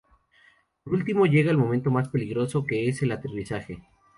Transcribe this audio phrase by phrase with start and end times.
[0.83, 3.83] Por último llega el momento más peligroso, que es el aterrizaje.